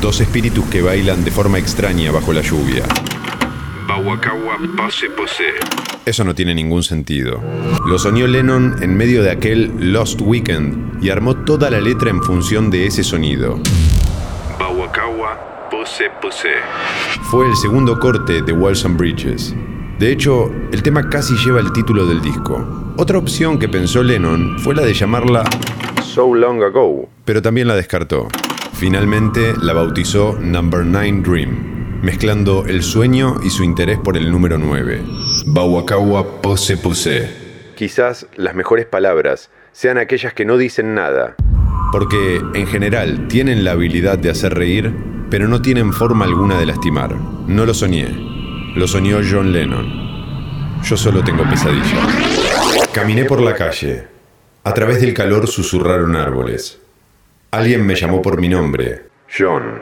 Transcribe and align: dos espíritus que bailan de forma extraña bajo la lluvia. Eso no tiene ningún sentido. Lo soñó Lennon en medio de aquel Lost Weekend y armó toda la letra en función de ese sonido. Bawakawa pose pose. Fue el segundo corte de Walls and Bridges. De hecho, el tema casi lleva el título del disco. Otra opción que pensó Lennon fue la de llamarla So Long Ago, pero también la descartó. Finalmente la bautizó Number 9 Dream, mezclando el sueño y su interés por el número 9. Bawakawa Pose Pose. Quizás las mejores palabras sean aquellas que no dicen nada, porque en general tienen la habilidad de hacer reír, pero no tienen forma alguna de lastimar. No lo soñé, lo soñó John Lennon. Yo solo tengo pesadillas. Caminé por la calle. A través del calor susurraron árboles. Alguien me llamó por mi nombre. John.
dos 0.00 0.20
espíritus 0.20 0.64
que 0.66 0.80
bailan 0.80 1.24
de 1.24 1.30
forma 1.30 1.58
extraña 1.58 2.10
bajo 2.10 2.32
la 2.32 2.40
lluvia. 2.40 2.84
Eso 6.06 6.24
no 6.24 6.34
tiene 6.34 6.54
ningún 6.54 6.82
sentido. 6.82 7.40
Lo 7.86 7.98
soñó 7.98 8.26
Lennon 8.26 8.82
en 8.82 8.96
medio 8.96 9.22
de 9.22 9.30
aquel 9.30 9.92
Lost 9.92 10.20
Weekend 10.22 11.04
y 11.04 11.10
armó 11.10 11.36
toda 11.36 11.70
la 11.70 11.80
letra 11.80 12.10
en 12.10 12.22
función 12.22 12.70
de 12.70 12.86
ese 12.86 13.04
sonido. 13.04 13.60
Bawakawa 14.58 15.68
pose 15.70 16.04
pose. 16.22 16.48
Fue 17.30 17.46
el 17.46 17.56
segundo 17.56 17.98
corte 17.98 18.40
de 18.42 18.52
Walls 18.52 18.84
and 18.84 18.96
Bridges. 18.96 19.54
De 19.98 20.10
hecho, 20.10 20.50
el 20.72 20.82
tema 20.82 21.10
casi 21.10 21.34
lleva 21.44 21.60
el 21.60 21.72
título 21.72 22.06
del 22.06 22.22
disco. 22.22 22.94
Otra 22.96 23.18
opción 23.18 23.58
que 23.58 23.68
pensó 23.68 24.02
Lennon 24.02 24.58
fue 24.60 24.74
la 24.74 24.82
de 24.82 24.94
llamarla 24.94 25.44
So 26.02 26.34
Long 26.34 26.62
Ago, 26.62 27.08
pero 27.26 27.42
también 27.42 27.68
la 27.68 27.74
descartó. 27.74 28.28
Finalmente 28.74 29.54
la 29.60 29.72
bautizó 29.72 30.38
Number 30.40 30.84
9 30.84 31.22
Dream, 31.22 32.00
mezclando 32.02 32.64
el 32.66 32.82
sueño 32.82 33.36
y 33.42 33.50
su 33.50 33.62
interés 33.62 33.98
por 33.98 34.16
el 34.16 34.30
número 34.30 34.58
9. 34.58 35.02
Bawakawa 35.46 36.40
Pose 36.40 36.76
Pose. 36.76 37.30
Quizás 37.76 38.26
las 38.36 38.54
mejores 38.54 38.86
palabras 38.86 39.50
sean 39.72 39.98
aquellas 39.98 40.32
que 40.32 40.44
no 40.44 40.56
dicen 40.56 40.94
nada, 40.94 41.36
porque 41.92 42.42
en 42.54 42.66
general 42.66 43.28
tienen 43.28 43.64
la 43.64 43.72
habilidad 43.72 44.18
de 44.18 44.30
hacer 44.30 44.54
reír, 44.54 44.94
pero 45.30 45.46
no 45.46 45.62
tienen 45.62 45.92
forma 45.92 46.24
alguna 46.24 46.58
de 46.58 46.66
lastimar. 46.66 47.14
No 47.46 47.66
lo 47.66 47.74
soñé, 47.74 48.08
lo 48.74 48.88
soñó 48.88 49.18
John 49.28 49.52
Lennon. 49.52 50.80
Yo 50.82 50.96
solo 50.96 51.22
tengo 51.22 51.44
pesadillas. 51.44 52.88
Caminé 52.92 53.24
por 53.24 53.40
la 53.40 53.54
calle. 53.54 54.08
A 54.64 54.74
través 54.74 55.00
del 55.00 55.14
calor 55.14 55.46
susurraron 55.46 56.16
árboles. 56.16 56.79
Alguien 57.52 57.84
me 57.84 57.96
llamó 57.96 58.22
por 58.22 58.40
mi 58.40 58.48
nombre. 58.48 59.06
John. 59.36 59.80